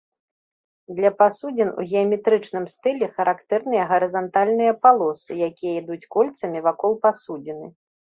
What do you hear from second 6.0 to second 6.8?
кольцамі